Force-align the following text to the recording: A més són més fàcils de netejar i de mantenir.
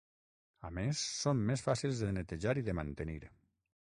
A 0.69 0.69
més 0.77 1.01
són 1.17 1.43
més 1.49 1.63
fàcils 1.65 2.01
de 2.05 2.09
netejar 2.15 2.55
i 2.63 2.65
de 2.71 2.75
mantenir. 2.81 3.19